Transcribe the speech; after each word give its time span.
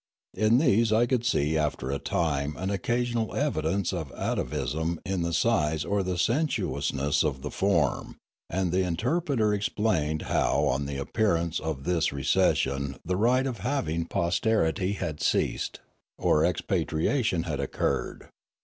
In 0.33 0.57
these 0.57 0.91
I 0.91 1.05
could 1.05 1.23
see 1.23 1.55
after 1.55 1.91
a 1.91 1.99
time 1.99 2.55
an 2.57 2.71
occasional 2.71 3.35
evidence 3.35 3.93
of 3.93 4.11
atavism 4.13 4.99
in 5.05 5.21
the 5.21 5.31
size 5.31 5.85
or 5.85 6.01
the 6.01 6.17
sensuousness 6.17 7.23
of 7.23 7.43
the 7.43 7.51
form, 7.51 8.15
and 8.49 8.71
the 8.71 8.81
interpreter 8.81 9.53
explained 9.53 10.23
how 10.23 10.63
on 10.65 10.87
the 10.87 10.97
appearance 10.97 11.59
of 11.59 11.83
this 11.83 12.11
recession 12.11 12.97
the 13.05 13.15
right 13.15 13.45
of 13.45 13.59
having 13.59 14.05
posterity 14.07 14.93
had 14.93 15.21
ceased, 15.21 15.81
or 16.17 16.43
expatriation 16.45 17.43
had 17.43 17.59
occurred. 17.59 18.27